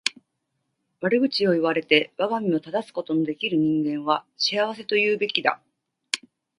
[1.01, 5.61] 悪口を言われて我が身を正すことの出来る人間は幸せと言うべきだ。